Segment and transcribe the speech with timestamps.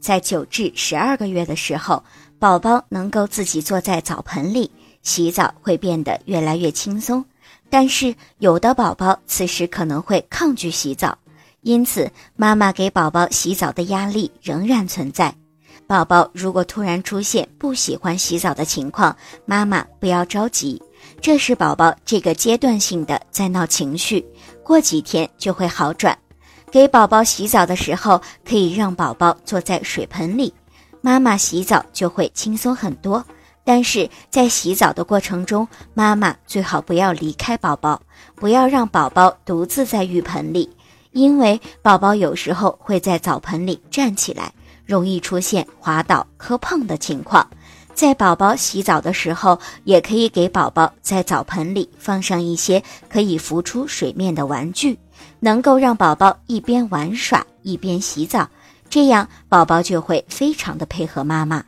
[0.00, 2.02] 在九至十二个月的时候，
[2.38, 4.70] 宝宝能够自己坐在澡盆里
[5.02, 7.24] 洗澡，会变得越来越轻松。
[7.68, 11.16] 但是有的宝宝此时可能会抗拒洗澡，
[11.60, 15.32] 因此妈妈给宝宝洗澡的压力仍然存在。
[15.86, 20.80] 宝宝如果突然出现不喜欢洗澡的情况，妈妈不要着急，
[21.20, 24.24] 这是宝宝这个阶段性的在闹情绪，
[24.62, 26.16] 过几天就会好转。
[26.70, 30.54] 给宝宝洗澡的时候，可以让宝宝坐在水盆里，
[31.00, 33.24] 妈妈洗澡就会轻松很多。
[33.64, 38.00] 但是在洗澡的过程中，妈妈最好不要离开宝宝，
[38.36, 40.70] 不要让宝宝独自在浴盆里，
[41.10, 44.52] 因为宝宝有时候会在澡盆里站起来。
[44.90, 47.48] 容易出现滑倒、磕碰的情况，
[47.94, 54.98] 在宝宝洗澡的时候，也可以给宝宝在澡盆里放上一些可以浮出水面的玩具，
[55.38, 58.48] 能够让宝宝一边玩耍一边洗澡，
[58.88, 61.62] 这样宝宝就会非常的配合妈妈。